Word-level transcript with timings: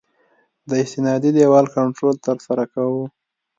د 0.69 0.71
استنادي 0.83 1.29
دیوال 1.37 1.65
کنټرول 1.75 2.15
ترسره 2.27 2.63
کوو 2.73 3.03